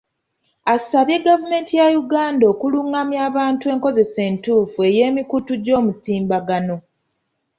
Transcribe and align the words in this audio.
Asabye 0.75 1.17
gavumenti 1.27 1.73
ya 1.79 1.85
Uganda 2.03 2.43
okulungamya 2.53 3.19
abantu 3.29 3.61
ku 3.67 3.71
nkozesa 3.77 4.19
entuufu 4.29 4.79
ey'emikutu 4.89 5.51
gy'omutimbagano. 5.63 6.75